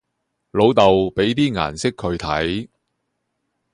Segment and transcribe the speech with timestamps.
[0.49, 0.81] 老竇，
[1.13, 2.67] 畀啲顏色佢哋睇